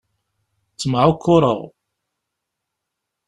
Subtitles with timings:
[0.71, 1.59] Ttemεukkureɣ.